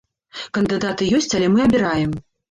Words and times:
Кандыдаты 0.57 1.09
ёсць, 1.17 1.29
але 1.39 1.49
мы 1.57 1.61
абіраем. 1.67 2.17